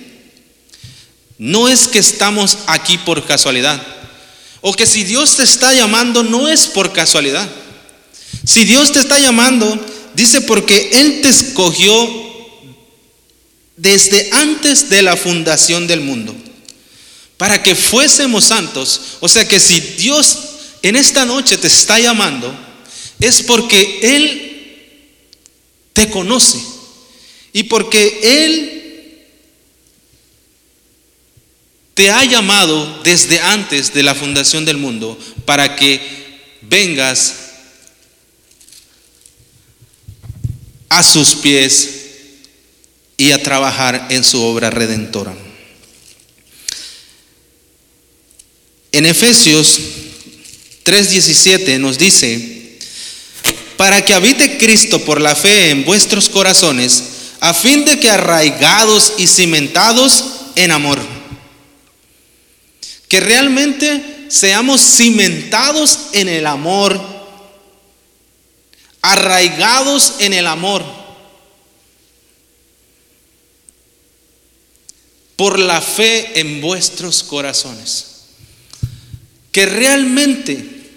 no 1.38 1.68
es 1.68 1.88
que 1.88 1.98
estamos 1.98 2.58
aquí 2.66 2.98
por 2.98 3.26
casualidad. 3.26 3.80
O 4.60 4.72
que 4.72 4.86
si 4.86 5.04
Dios 5.04 5.36
te 5.36 5.42
está 5.42 5.74
llamando 5.74 6.22
no 6.22 6.48
es 6.48 6.66
por 6.66 6.92
casualidad. 6.92 7.48
Si 8.44 8.64
Dios 8.64 8.92
te 8.92 9.00
está 9.00 9.18
llamando, 9.18 9.78
dice 10.14 10.42
porque 10.42 10.90
Él 10.92 11.20
te 11.22 11.28
escogió 11.28 12.24
desde 13.76 14.28
antes 14.32 14.88
de 14.88 15.02
la 15.02 15.16
fundación 15.16 15.86
del 15.86 16.00
mundo, 16.00 16.34
para 17.36 17.62
que 17.62 17.74
fuésemos 17.74 18.44
santos. 18.44 19.00
O 19.20 19.28
sea 19.28 19.48
que 19.48 19.58
si 19.58 19.80
Dios 19.80 20.38
en 20.82 20.96
esta 20.96 21.24
noche 21.24 21.56
te 21.56 21.66
está 21.66 21.98
llamando, 21.98 22.54
es 23.20 23.42
porque 23.42 24.00
Él 24.02 24.50
te 25.92 26.10
conoce 26.10 26.58
y 27.52 27.64
porque 27.64 28.20
Él 28.22 28.82
te 31.94 32.10
ha 32.10 32.24
llamado 32.24 33.00
desde 33.04 33.40
antes 33.40 33.94
de 33.94 34.02
la 34.02 34.14
fundación 34.14 34.64
del 34.64 34.76
mundo 34.76 35.16
para 35.46 35.76
que 35.76 36.00
vengas 36.62 37.43
a 40.94 41.02
sus 41.02 41.34
pies 41.34 41.90
y 43.16 43.32
a 43.32 43.42
trabajar 43.42 44.06
en 44.10 44.22
su 44.22 44.40
obra 44.42 44.70
redentora. 44.70 45.34
En 48.92 49.06
Efesios 49.06 49.80
3:17 50.84 51.80
nos 51.80 51.98
dice, 51.98 52.78
para 53.76 54.04
que 54.04 54.14
habite 54.14 54.56
Cristo 54.56 55.04
por 55.04 55.20
la 55.20 55.34
fe 55.34 55.70
en 55.70 55.84
vuestros 55.84 56.28
corazones, 56.28 57.02
a 57.40 57.52
fin 57.52 57.84
de 57.84 57.98
que 57.98 58.08
arraigados 58.08 59.14
y 59.18 59.26
cimentados 59.26 60.24
en 60.54 60.70
amor, 60.70 61.00
que 63.08 63.18
realmente 63.18 64.26
seamos 64.28 64.80
cimentados 64.80 65.98
en 66.12 66.28
el 66.28 66.46
amor, 66.46 67.13
arraigados 69.04 70.14
en 70.20 70.32
el 70.32 70.46
amor 70.46 70.82
por 75.36 75.58
la 75.58 75.82
fe 75.82 76.40
en 76.40 76.62
vuestros 76.62 77.22
corazones. 77.22 78.06
Que 79.52 79.66
realmente, 79.66 80.88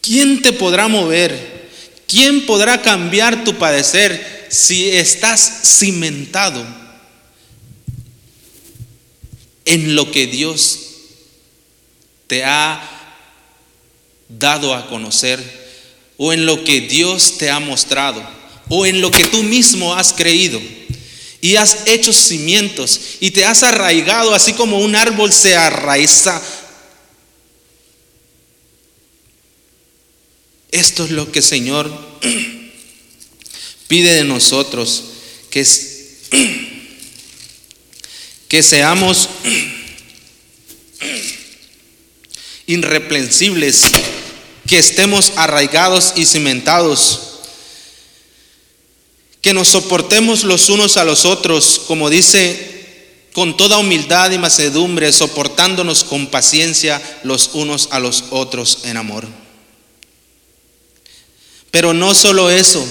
¿quién 0.00 0.42
te 0.42 0.52
podrá 0.52 0.86
mover? 0.86 1.68
¿Quién 2.06 2.46
podrá 2.46 2.80
cambiar 2.82 3.42
tu 3.42 3.58
padecer 3.58 4.46
si 4.48 4.90
estás 4.90 5.62
cimentado 5.64 6.64
en 9.64 9.96
lo 9.96 10.08
que 10.12 10.28
Dios 10.28 10.78
te 12.28 12.44
ha 12.44 12.80
dado 14.28 14.72
a 14.72 14.86
conocer 14.86 15.59
o 16.22 16.34
en 16.34 16.44
lo 16.44 16.64
que 16.64 16.82
Dios 16.82 17.38
te 17.38 17.48
ha 17.48 17.60
mostrado 17.60 18.22
o 18.68 18.84
en 18.84 19.00
lo 19.00 19.10
que 19.10 19.24
tú 19.24 19.42
mismo 19.42 19.94
has 19.94 20.12
creído? 20.12 20.60
y 21.40 21.56
has 21.56 21.86
hecho 21.86 22.12
cimientos 22.12 23.00
y 23.20 23.30
te 23.30 23.44
has 23.44 23.62
arraigado 23.62 24.34
así 24.34 24.52
como 24.52 24.78
un 24.78 24.94
árbol 24.94 25.32
se 25.32 25.56
arraiza. 25.56 26.40
Esto 30.70 31.04
es 31.04 31.10
lo 31.10 31.32
que 31.32 31.40
Señor 31.40 31.90
pide 33.88 34.12
de 34.12 34.24
nosotros, 34.24 35.04
que, 35.48 35.66
que 38.48 38.62
seamos 38.62 39.30
irreprensibles, 42.66 43.84
que 44.66 44.78
estemos 44.78 45.32
arraigados 45.36 46.12
y 46.16 46.26
cimentados 46.26 47.30
que 49.40 49.54
nos 49.54 49.68
soportemos 49.68 50.44
los 50.44 50.68
unos 50.68 50.96
a 50.96 51.04
los 51.04 51.24
otros, 51.24 51.80
como 51.86 52.10
dice, 52.10 53.28
con 53.32 53.56
toda 53.56 53.78
humildad 53.78 54.30
y 54.32 54.38
macedumbre, 54.38 55.12
soportándonos 55.12 56.04
con 56.04 56.26
paciencia 56.26 57.00
los 57.22 57.50
unos 57.54 57.88
a 57.90 58.00
los 58.00 58.24
otros 58.30 58.80
en 58.84 58.96
amor. 58.96 59.26
Pero 61.70 61.94
no 61.94 62.14
solo 62.14 62.50
eso, 62.50 62.86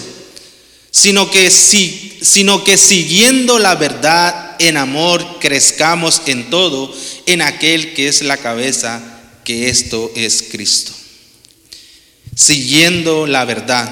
sino 0.90 1.30
que, 1.30 1.52
si, 1.52 2.18
sino 2.22 2.64
que 2.64 2.78
siguiendo 2.78 3.60
la 3.60 3.76
verdad 3.76 4.56
en 4.60 4.78
amor, 4.78 5.40
crezcamos 5.40 6.22
en 6.26 6.50
todo 6.50 6.92
en 7.28 7.42
aquel 7.42 7.94
que 7.94 8.08
es 8.08 8.22
la 8.24 8.38
cabeza, 8.38 9.02
que 9.44 9.70
esto 9.70 10.12
es 10.16 10.46
Cristo. 10.50 10.94
Siguiendo 12.40 13.28
la 13.28 13.44
verdad. 13.44 13.92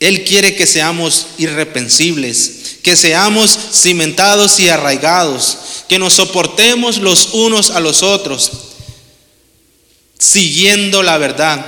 Él 0.00 0.24
quiere 0.24 0.56
que 0.56 0.66
seamos 0.66 1.28
irrepensibles, 1.38 2.78
que 2.82 2.96
seamos 2.96 3.56
cimentados 3.72 4.58
y 4.58 4.68
arraigados, 4.68 5.84
que 5.88 6.00
nos 6.00 6.14
soportemos 6.14 6.98
los 6.98 7.28
unos 7.34 7.70
a 7.70 7.78
los 7.78 8.02
otros, 8.02 8.50
siguiendo 10.18 11.04
la 11.04 11.16
verdad, 11.16 11.64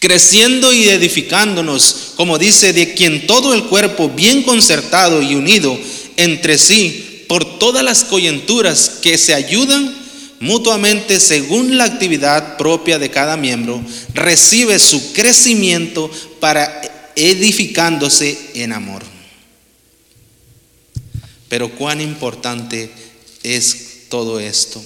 creciendo 0.00 0.72
y 0.72 0.88
edificándonos, 0.88 2.14
como 2.16 2.38
dice, 2.38 2.72
de 2.72 2.94
quien 2.94 3.28
todo 3.28 3.54
el 3.54 3.66
cuerpo 3.66 4.08
bien 4.08 4.42
concertado 4.42 5.22
y 5.22 5.36
unido 5.36 5.78
entre 6.16 6.58
sí 6.58 7.24
por 7.28 7.60
todas 7.60 7.84
las 7.84 8.02
coyunturas 8.02 8.94
que 9.00 9.16
se 9.16 9.32
ayudan 9.32 10.05
mutuamente 10.40 11.20
según 11.20 11.78
la 11.78 11.84
actividad 11.84 12.56
propia 12.56 12.98
de 12.98 13.10
cada 13.10 13.36
miembro, 13.36 13.82
recibe 14.14 14.78
su 14.78 15.12
crecimiento 15.12 16.10
para 16.40 16.82
edificándose 17.14 18.38
en 18.54 18.72
amor. 18.72 19.02
Pero 21.48 21.70
cuán 21.70 22.00
importante 22.00 22.90
es 23.42 24.08
todo 24.08 24.40
esto. 24.40 24.84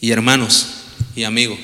Y 0.00 0.10
hermanos 0.10 0.66
y 1.16 1.24
amigos, 1.24 1.58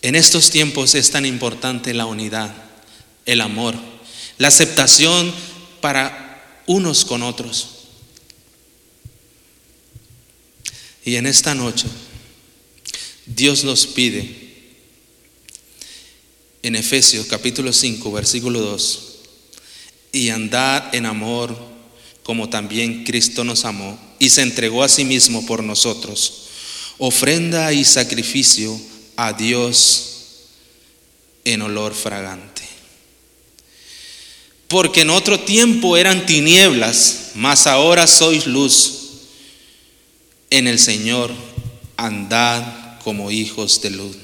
en 0.00 0.14
estos 0.14 0.50
tiempos 0.50 0.94
es 0.94 1.10
tan 1.10 1.26
importante 1.26 1.92
la 1.92 2.06
unidad, 2.06 2.54
el 3.26 3.40
amor, 3.40 3.74
la 4.38 4.48
aceptación 4.48 5.32
para 5.80 6.62
unos 6.66 7.04
con 7.04 7.22
otros. 7.22 7.77
Y 11.08 11.16
en 11.16 11.24
esta 11.24 11.54
noche 11.54 11.86
Dios 13.24 13.64
nos 13.64 13.86
pide 13.86 14.28
en 16.62 16.76
Efesios 16.76 17.24
capítulo 17.24 17.72
5, 17.72 18.12
versículo 18.12 18.60
2, 18.60 19.00
y 20.12 20.28
andar 20.28 20.90
en 20.92 21.06
amor 21.06 21.56
como 22.22 22.50
también 22.50 23.04
Cristo 23.04 23.42
nos 23.42 23.64
amó 23.64 23.98
y 24.18 24.28
se 24.28 24.42
entregó 24.42 24.82
a 24.84 24.88
sí 24.90 25.06
mismo 25.06 25.46
por 25.46 25.62
nosotros, 25.64 26.42
ofrenda 26.98 27.72
y 27.72 27.86
sacrificio 27.86 28.78
a 29.16 29.32
Dios 29.32 30.08
en 31.46 31.62
olor 31.62 31.94
fragante. 31.94 32.68
Porque 34.66 35.00
en 35.00 35.08
otro 35.08 35.40
tiempo 35.40 35.96
eran 35.96 36.26
tinieblas, 36.26 37.30
mas 37.34 37.66
ahora 37.66 38.06
sois 38.06 38.46
luz 38.46 38.97
en 40.50 40.66
el 40.68 40.78
Señor, 40.78 41.32
andad 41.96 43.00
como 43.02 43.30
hijos 43.30 43.80
de 43.82 43.90
luz 43.90 44.16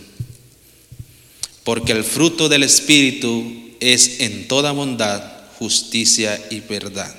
porque 1.64 1.92
el 1.92 2.04
fruto 2.04 2.48
del 2.48 2.62
Espíritu 2.62 3.74
es 3.80 4.20
en 4.20 4.46
toda 4.46 4.72
bondad, 4.72 5.22
justicia 5.58 6.40
y 6.50 6.60
verdad, 6.60 7.14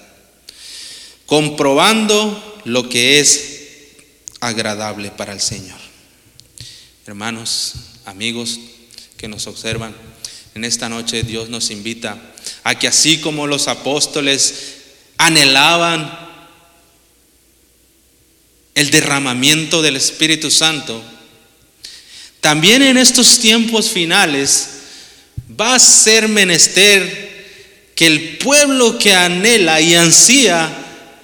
comprobando 1.26 2.62
lo 2.64 2.88
que 2.88 3.20
es 3.20 3.96
agradable 4.40 5.10
para 5.10 5.34
el 5.34 5.42
Señor. 5.42 5.80
Hermanos, 7.08 7.74
amigos 8.06 8.60
que 9.18 9.28
nos 9.28 9.48
observan, 9.48 9.96
en 10.54 10.64
esta 10.64 10.90
noche 10.90 11.24
Dios 11.24 11.50
nos 11.50 11.72
invita 11.72 12.34
a 12.64 12.78
que 12.78 12.88
así 12.88 13.18
como 13.18 13.48
los 13.48 13.68
apóstoles 13.68 14.76
anhelaban 15.18 16.25
el 18.76 18.92
derramamiento 18.92 19.82
del 19.82 19.96
Espíritu 19.96 20.52
Santo, 20.52 21.02
también 22.42 22.84
en 22.84 22.98
estos 22.98 23.40
tiempos 23.40 23.90
finales 23.90 24.70
va 25.60 25.74
a 25.74 25.80
ser 25.80 26.28
menester 26.28 27.26
que 27.96 28.06
el 28.06 28.38
pueblo 28.38 29.00
que 29.00 29.14
anhela 29.14 29.82
y 29.82 29.96
ansía 29.96 30.72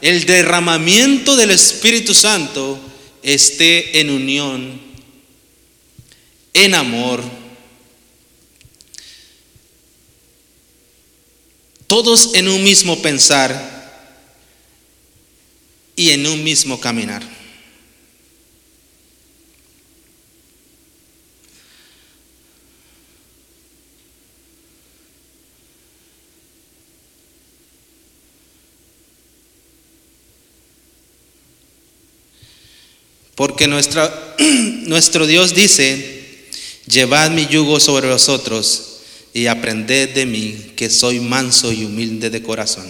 el 0.02 0.26
derramamiento 0.26 1.36
del 1.36 1.52
Espíritu 1.52 2.16
Santo 2.16 2.80
esté 3.22 4.00
en 4.00 4.10
unión, 4.10 4.82
en 6.54 6.74
amor, 6.74 7.22
todos 11.86 12.34
en 12.34 12.48
un 12.48 12.64
mismo 12.64 13.00
pensar 13.02 13.70
y 15.96 16.12
en 16.12 16.26
un 16.26 16.44
mismo 16.44 16.80
caminar. 16.80 17.41
Porque 33.42 33.68
nuestro 33.68 35.26
Dios 35.26 35.56
dice, 35.56 36.46
llevad 36.86 37.32
mi 37.32 37.48
yugo 37.48 37.80
sobre 37.80 38.08
vosotros 38.08 39.00
y 39.34 39.48
aprended 39.48 40.14
de 40.14 40.28
mí, 40.28 40.74
que 40.76 40.92
soy 40.92 41.20
manso 41.20 41.72
y 41.72 41.84
humilde 41.84 42.30
de 42.30 42.44
corazón, 42.44 42.86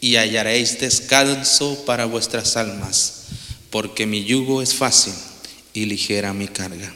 y 0.00 0.16
hallaréis 0.16 0.80
descanso 0.80 1.84
para 1.86 2.06
vuestras 2.06 2.56
almas, 2.56 3.26
porque 3.70 4.06
mi 4.06 4.24
yugo 4.24 4.60
es 4.60 4.74
fácil 4.74 5.14
y 5.72 5.84
ligera 5.84 6.34
mi 6.34 6.48
carga. 6.48 6.92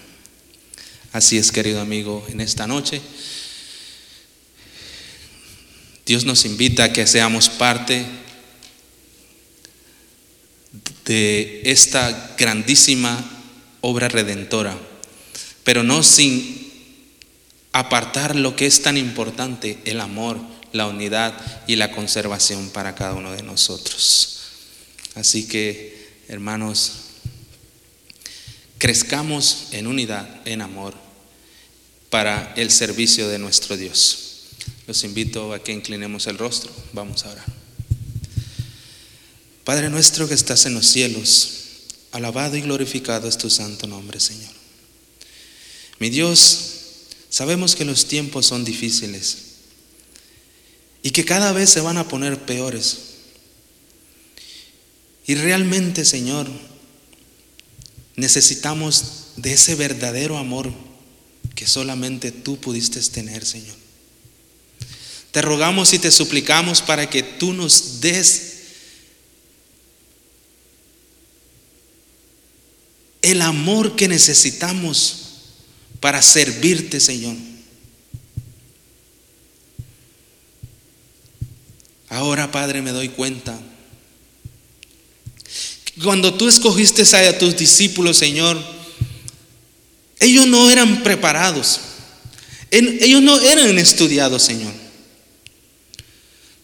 Así 1.13 1.39
es, 1.39 1.53
querido 1.53 1.81
amigo, 1.81 2.27
en 2.29 2.41
esta 2.41 2.67
noche 2.67 3.01
Dios 6.05 6.25
nos 6.25 6.45
invita 6.45 6.83
a 6.83 6.93
que 6.93 7.07
seamos 7.07 7.49
parte 7.49 8.05
de 11.05 11.63
esta 11.65 12.35
grandísima 12.39 13.23
obra 13.81 14.09
redentora, 14.09 14.77
pero 15.63 15.83
no 15.83 16.03
sin 16.03 16.73
apartar 17.73 18.37
lo 18.37 18.57
que 18.57 18.67
es 18.67 18.83
tan 18.83 18.97
importante, 18.97 19.79
el 19.85 20.01
amor, 20.01 20.41
la 20.73 20.87
unidad 20.87 21.35
y 21.67 21.77
la 21.77 21.91
conservación 21.91 22.71
para 22.71 22.95
cada 22.95 23.15
uno 23.15 23.33
de 23.33 23.43
nosotros. 23.43 24.41
Así 25.15 25.47
que, 25.47 26.09
hermanos, 26.29 26.93
crezcamos 28.79 29.69
en 29.73 29.87
unidad, 29.87 30.29
en 30.45 30.63
amor, 30.63 30.95
para 32.11 32.53
el 32.57 32.71
servicio 32.71 33.29
de 33.29 33.39
nuestro 33.39 33.77
Dios. 33.77 34.51
Los 34.87 35.03
invito 35.05 35.53
a 35.53 35.63
que 35.63 35.73
inclinemos 35.73 36.27
el 36.27 36.39
rostro. 36.39 36.71
Vamos 36.93 37.25
a 37.25 37.31
orar. 37.31 37.64
Padre 39.65 39.89
nuestro 39.89 40.29
que 40.29 40.35
estás 40.35 40.67
en 40.67 40.75
los 40.75 40.87
cielos, 40.87 41.51
alabado 42.13 42.57
y 42.57 42.61
glorificado 42.61 43.29
es 43.29 43.39
tu 43.39 43.49
santo 43.49 43.87
nombre, 43.87 44.21
Señor. 44.21 44.53
Mi 45.99 46.11
Dios, 46.11 46.71
sabemos 47.31 47.75
que 47.75 47.87
los 47.87 48.07
tiempos 48.07 48.47
son 48.47 48.65
difíciles 48.65 49.37
y 51.03 51.11
que 51.11 51.25
cada 51.25 51.53
vez 51.53 51.71
se 51.71 51.81
van 51.81 51.97
a 51.97 52.09
poner 52.09 52.45
peores. 52.45 52.99
Y 55.27 55.35
realmente, 55.35 56.05
Señor, 56.05 56.47
necesitamos 58.17 59.29
de 59.37 59.55
ese 59.55 59.75
verdadero 59.75 60.37
amor 60.37 60.73
que 61.55 61.67
solamente 61.67 62.33
tú 62.33 62.61
pudiste 62.61 63.01
tener, 63.01 63.47
Señor. 63.47 63.77
Te 65.31 65.41
rogamos 65.41 65.93
y 65.95 65.99
te 65.99 66.11
suplicamos 66.11 66.83
para 66.83 67.09
que 67.09 67.23
tú 67.23 67.55
nos 67.55 68.01
des 68.01 68.54
el 73.25 73.43
amor 73.43 73.97
que 73.97 74.07
necesitamos 74.07 75.17
para 76.01 76.21
servirte, 76.21 77.01
Señor. 77.01 77.35
Ahora, 82.11 82.53
Padre, 82.53 82.83
me 82.83 82.93
doy 82.93 83.09
cuenta. 83.09 83.59
Cuando 86.03 86.35
tú 86.35 86.49
escogiste 86.49 87.03
a 87.17 87.39
tus 87.39 87.57
discípulos, 87.57 88.19
Señor, 88.19 88.63
ellos 90.21 90.47
no 90.47 90.71
eran 90.71 91.03
preparados. 91.03 91.81
Ellos 92.71 93.23
no 93.23 93.41
eran 93.41 93.79
estudiados, 93.79 94.43
Señor. 94.43 94.73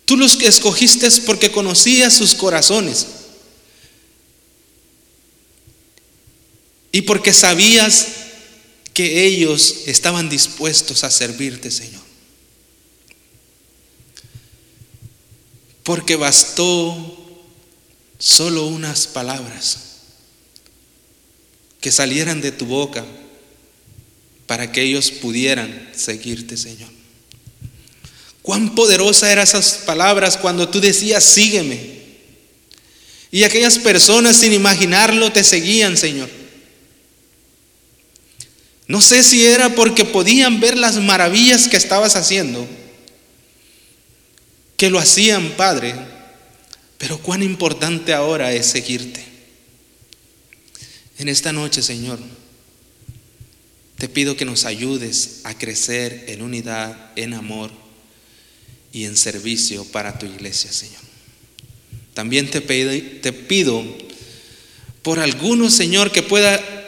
Tú 0.04 0.16
los 0.16 0.36
que 0.36 0.46
escogiste 0.46 1.08
porque 1.24 1.50
conocías 1.50 2.12
sus 2.12 2.34
corazones. 2.34 3.06
Y 6.92 7.02
porque 7.02 7.32
sabías 7.32 8.08
que 8.94 9.24
ellos 9.24 9.82
estaban 9.86 10.28
dispuestos 10.28 11.04
a 11.04 11.10
servirte, 11.10 11.70
Señor. 11.70 12.02
Porque 15.84 16.16
bastó 16.16 17.16
solo 18.18 18.66
unas 18.66 19.06
palabras 19.06 19.78
que 21.80 21.90
salieran 21.90 22.40
de 22.40 22.52
tu 22.52 22.66
boca 22.66 23.04
para 24.46 24.70
que 24.72 24.82
ellos 24.82 25.10
pudieran 25.10 25.90
seguirte, 25.96 26.56
Señor. 26.56 26.90
Cuán 28.42 28.74
poderosa 28.74 29.30
eran 29.30 29.44
esas 29.44 29.74
palabras 29.86 30.36
cuando 30.36 30.68
tú 30.68 30.80
decías, 30.80 31.22
sígueme. 31.24 32.00
Y 33.30 33.44
aquellas 33.44 33.78
personas 33.78 34.36
sin 34.36 34.52
imaginarlo 34.52 35.30
te 35.30 35.44
seguían, 35.44 35.96
Señor. 35.96 36.39
No 38.90 39.00
sé 39.00 39.22
si 39.22 39.46
era 39.46 39.76
porque 39.76 40.04
podían 40.04 40.58
ver 40.58 40.76
las 40.76 40.96
maravillas 40.96 41.68
que 41.68 41.76
estabas 41.76 42.16
haciendo, 42.16 42.66
que 44.76 44.90
lo 44.90 44.98
hacían, 44.98 45.50
Padre, 45.50 45.94
pero 46.98 47.16
cuán 47.18 47.44
importante 47.44 48.12
ahora 48.12 48.52
es 48.52 48.66
seguirte. 48.66 49.24
En 51.18 51.28
esta 51.28 51.52
noche, 51.52 51.82
Señor, 51.82 52.18
te 53.96 54.08
pido 54.08 54.36
que 54.36 54.44
nos 54.44 54.64
ayudes 54.64 55.42
a 55.44 55.56
crecer 55.56 56.24
en 56.26 56.42
unidad, 56.42 57.12
en 57.14 57.34
amor 57.34 57.70
y 58.92 59.04
en 59.04 59.16
servicio 59.16 59.84
para 59.84 60.18
tu 60.18 60.26
iglesia, 60.26 60.72
Señor. 60.72 61.02
También 62.12 62.50
te 62.50 62.60
pido, 62.60 62.90
te 63.20 63.32
pido 63.32 63.84
por 65.02 65.20
alguno, 65.20 65.70
Señor, 65.70 66.10
que 66.10 66.24
pueda 66.24 66.79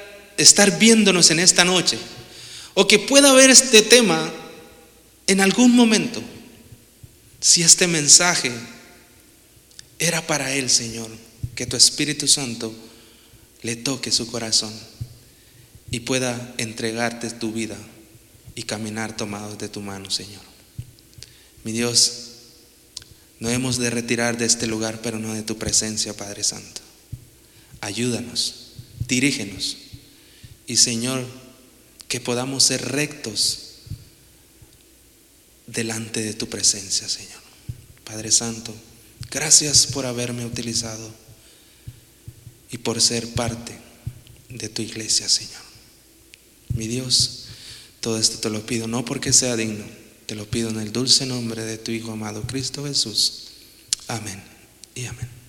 estar 0.42 0.78
viéndonos 0.78 1.30
en 1.30 1.38
esta 1.38 1.64
noche 1.64 1.98
o 2.74 2.86
que 2.86 2.98
pueda 2.98 3.32
ver 3.32 3.50
este 3.50 3.82
tema 3.82 4.32
en 5.26 5.40
algún 5.40 5.74
momento, 5.74 6.22
si 7.40 7.62
este 7.62 7.86
mensaje 7.86 8.52
era 9.98 10.26
para 10.26 10.52
él, 10.52 10.68
Señor, 10.68 11.10
que 11.54 11.66
tu 11.66 11.76
Espíritu 11.76 12.26
Santo 12.26 12.74
le 13.62 13.76
toque 13.76 14.10
su 14.10 14.26
corazón 14.26 14.72
y 15.90 16.00
pueda 16.00 16.54
entregarte 16.58 17.30
tu 17.30 17.52
vida 17.52 17.76
y 18.54 18.64
caminar 18.64 19.16
tomados 19.16 19.58
de 19.58 19.68
tu 19.68 19.80
mano, 19.80 20.10
Señor. 20.10 20.42
Mi 21.64 21.72
Dios, 21.72 22.30
no 23.38 23.50
hemos 23.50 23.78
de 23.78 23.90
retirar 23.90 24.38
de 24.38 24.46
este 24.46 24.66
lugar, 24.66 25.00
pero 25.02 25.18
no 25.18 25.34
de 25.34 25.42
tu 25.42 25.58
presencia, 25.58 26.16
Padre 26.16 26.42
Santo. 26.42 26.80
Ayúdanos, 27.80 28.72
dirígenos 29.06 29.81
y 30.66 30.76
Señor, 30.76 31.24
que 32.08 32.20
podamos 32.20 32.64
ser 32.64 32.92
rectos 32.92 33.72
delante 35.66 36.22
de 36.22 36.34
tu 36.34 36.48
presencia, 36.48 37.08
Señor. 37.08 37.40
Padre 38.04 38.30
Santo, 38.30 38.74
gracias 39.30 39.86
por 39.86 40.06
haberme 40.06 40.44
utilizado 40.44 41.10
y 42.70 42.78
por 42.78 43.00
ser 43.00 43.28
parte 43.34 43.76
de 44.48 44.68
tu 44.68 44.82
iglesia, 44.82 45.28
Señor. 45.28 45.62
Mi 46.74 46.86
Dios, 46.86 47.44
todo 48.00 48.18
esto 48.18 48.38
te 48.38 48.50
lo 48.50 48.64
pido, 48.66 48.88
no 48.88 49.04
porque 49.04 49.32
sea 49.32 49.56
digno, 49.56 49.84
te 50.26 50.34
lo 50.34 50.50
pido 50.50 50.70
en 50.70 50.80
el 50.80 50.92
dulce 50.92 51.26
nombre 51.26 51.64
de 51.64 51.78
tu 51.78 51.90
Hijo 51.92 52.12
amado 52.12 52.42
Cristo 52.42 52.84
Jesús. 52.84 53.48
Amén 54.08 54.42
y 54.94 55.06
amén. 55.06 55.41